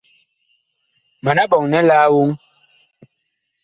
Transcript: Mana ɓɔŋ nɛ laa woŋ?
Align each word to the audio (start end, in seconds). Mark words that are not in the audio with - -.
Mana 1.23 1.49
ɓɔŋ 1.51 1.63
nɛ 1.67 1.79
laa 1.89 2.05
woŋ? 2.13 2.29